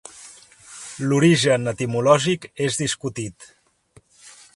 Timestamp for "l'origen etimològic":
1.09-2.47